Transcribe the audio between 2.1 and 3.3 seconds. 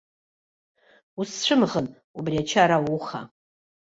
убри ачара ауха.